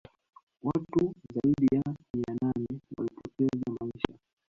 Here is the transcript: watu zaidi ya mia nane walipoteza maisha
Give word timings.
watu 0.63 1.13
zaidi 1.33 1.75
ya 1.75 1.81
mia 2.13 2.35
nane 2.41 2.67
walipoteza 2.97 3.77
maisha 3.81 4.19